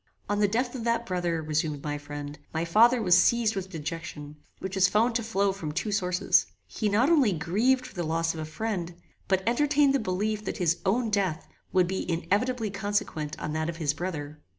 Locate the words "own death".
10.87-11.47